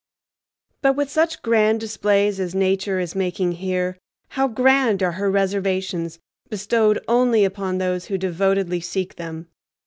[0.81, 6.17] But with such grand displays as Nature is making here, how grand are her reservations,
[6.49, 9.45] bestowed only upon those who devotedly seek them!